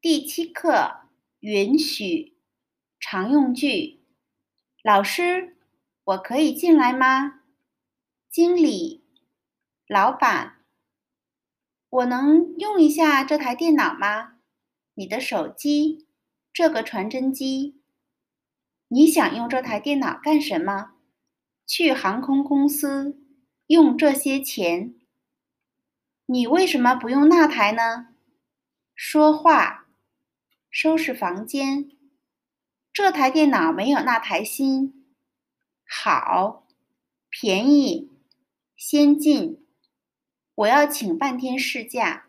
[0.00, 1.00] 第七课
[1.40, 2.38] 允许
[2.98, 4.00] 常用句：
[4.82, 5.58] 老师，
[6.04, 7.42] 我可以进来吗？
[8.30, 9.04] 经理、
[9.86, 10.64] 老板，
[11.90, 14.38] 我能用一下这台电脑吗？
[14.94, 16.06] 你的手机，
[16.50, 17.82] 这个传真机。
[18.88, 20.92] 你想用这台电脑干什么？
[21.66, 23.20] 去航空公司
[23.66, 24.94] 用这些钱。
[26.24, 28.14] 你为什么不用那台呢？
[29.00, 29.86] 说话，
[30.68, 31.88] 收拾房间。
[32.92, 35.06] 这台电脑没有那台新。
[35.88, 36.66] 好，
[37.30, 38.10] 便宜，
[38.74, 39.64] 先进。
[40.52, 42.28] 我要请半天事假，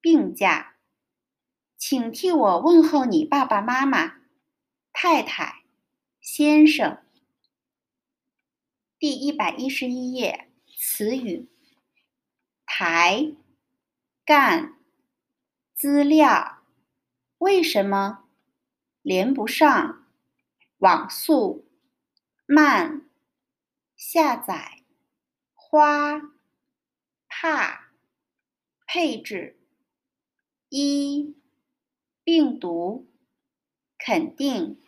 [0.00, 0.76] 病假。
[1.76, 4.20] 请替我问候你爸爸妈妈、
[4.94, 5.62] 太太、
[6.22, 7.04] 先生。
[8.98, 11.50] 第一百一十一页词语。
[12.64, 13.34] 台
[14.24, 14.72] 干
[15.76, 16.62] 资料，
[17.36, 18.24] 为什么
[19.02, 20.06] 连不上？
[20.78, 21.68] 网速
[22.46, 23.06] 慢，
[23.94, 24.84] 下载
[25.52, 26.32] 花
[27.28, 27.92] 怕
[28.86, 29.60] 配置
[30.70, 31.36] 一
[32.24, 33.12] 病毒
[33.98, 34.82] 肯定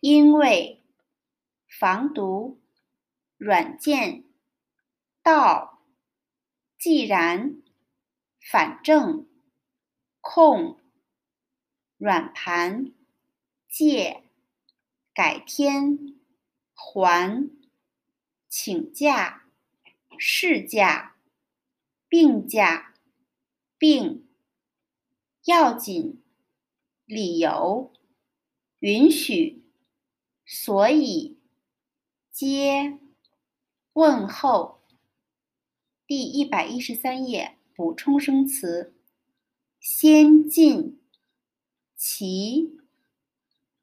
[0.00, 0.82] 因为
[1.68, 2.62] 防毒
[3.36, 4.24] 软件
[5.22, 5.82] 到。
[6.78, 7.62] 既然，
[8.40, 9.26] 反正，
[10.28, 10.76] 空，
[11.98, 12.92] 软盘，
[13.68, 14.24] 借，
[15.14, 16.18] 改天，
[16.74, 17.48] 还，
[18.48, 19.44] 请假，
[20.18, 21.16] 事假，
[22.08, 22.94] 病假，
[23.78, 24.26] 病，
[25.44, 26.20] 要紧，
[27.04, 27.92] 理由，
[28.80, 29.64] 允许，
[30.44, 31.38] 所以，
[32.32, 32.98] 接，
[33.92, 34.82] 问候。
[36.04, 38.95] 第一百一十三页补充生词：
[39.88, 41.00] 先进、
[41.94, 42.76] 骑、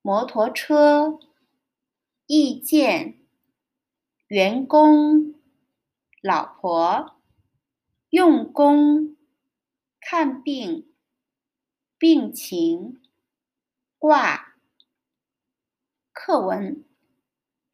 [0.01, 1.17] 摩托车、
[2.27, 3.21] 意见、
[4.27, 5.33] 员工、
[6.21, 7.15] 老婆、
[8.09, 9.15] 用功、
[10.02, 10.92] 看病、
[11.97, 13.02] 病情、
[13.97, 14.55] 挂、
[16.11, 16.83] 课文。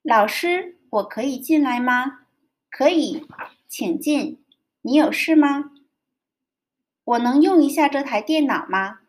[0.04, 2.28] 老师，我可以进来吗？
[2.70, 3.26] 可以。
[3.68, 4.46] 请进，
[4.82, 5.72] 你有事吗？
[7.10, 9.00] 我能用一下这台电脑吗？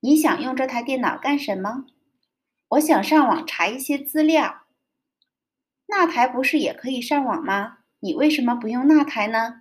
[0.00, 1.84] 你想用这台电脑干什么？
[2.70, 4.62] 我想上网查一些资料。
[5.86, 7.78] 那台不是也可以上网吗？
[8.00, 9.60] 你为什么不用那台呢？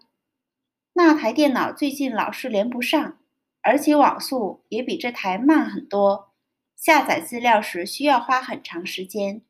[0.94, 3.19] 那台电脑最近老是连不上，
[3.62, 6.31] 而且网速也比这台慢很多，
[6.75, 9.44] 下载资料时需要花很长时间。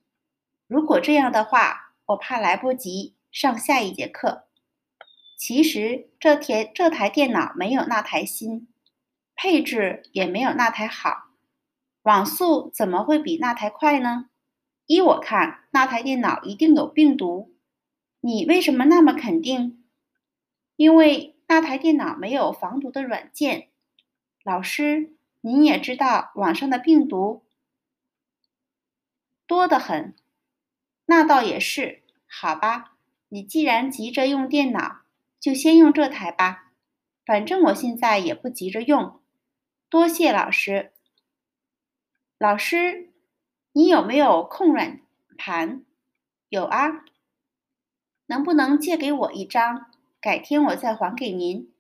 [0.68, 4.48] 如果这样的话，我怕来不及上下一节课。
[5.46, 8.70] 其实这台这台电脑没有那台新，
[9.36, 11.32] 配置也没有那台好，
[12.04, 14.30] 网速怎么会比那台快呢？
[14.86, 17.54] 依我看，那台电脑一定有病毒。
[18.22, 19.84] 你为什么那么肯定？
[20.78, 23.68] 因为那台电脑没有防毒的软件。
[24.46, 25.12] 老师，
[25.42, 27.44] 您也知道网上的病毒
[29.46, 30.16] 多得很。
[31.08, 32.96] 那倒也是，好吧。
[33.28, 35.03] 你既然急着用电脑。
[35.44, 36.72] 就先用这台吧，
[37.26, 39.20] 反正我现在也不急着用。
[39.90, 40.94] 多谢老师。
[42.38, 43.12] 老师，
[43.74, 45.02] 你有没有空软
[45.38, 45.84] 盘？
[46.48, 47.04] 有啊。
[48.28, 49.92] 能不能借给我一张？
[50.22, 51.74] 改天我再还给您。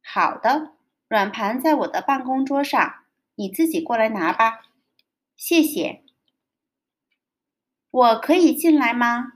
[0.00, 0.74] 好的，
[1.08, 3.02] 软盘在我的办公桌上，
[3.34, 4.60] 你自己过来拿吧。
[5.34, 6.04] 谢谢。
[7.90, 9.32] 我可以进来吗？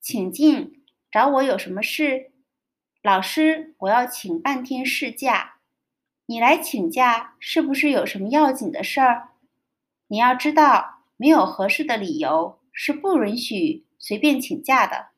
[0.00, 0.84] 请进。
[1.10, 2.30] 找我有什么事？
[3.04, 5.56] 老师，我要请半天事假，
[6.24, 9.28] 你来请假是不是有什么要紧的事儿？
[10.06, 15.08] 你要知道，没有合适的理由是不允许随便请假的。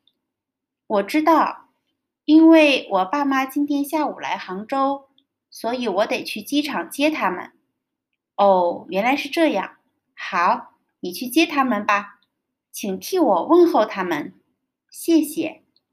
[0.85, 1.69] 我知道，
[2.25, 5.07] 因为我爸妈今天下午来杭州，
[5.49, 7.53] 所以我得去机场接他们。
[8.35, 9.77] 哦，原来是这样。
[10.13, 12.19] 好，你去接他们吧，
[12.69, 14.33] 请替我问候他们，
[14.91, 15.63] 谢谢。